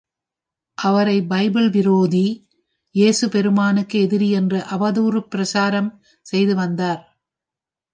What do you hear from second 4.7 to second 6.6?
அவதூறுப் பிரச்சாரம் செய்து